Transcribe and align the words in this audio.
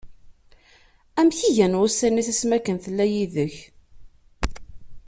Amek 1.19 1.39
i 1.49 1.51
gan 1.55 1.77
wussan-is, 1.79 2.27
ass 2.33 2.41
mi 2.49 2.55
akken 2.57 2.77
tella 2.83 3.05
yid-k. 3.11 3.55